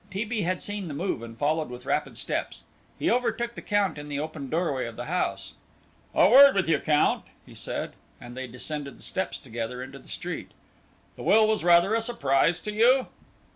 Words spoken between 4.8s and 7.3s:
of the house. "A word with you, Count,"